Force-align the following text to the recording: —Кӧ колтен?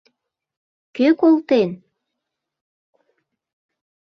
—Кӧ 0.95 1.07
колтен? 1.19 1.69